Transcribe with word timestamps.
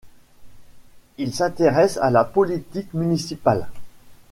Il 1.19 1.31
s’intéresse 1.31 1.97
à 1.99 2.09
la 2.09 2.23
politique 2.25 2.91
municipale. 2.95 3.67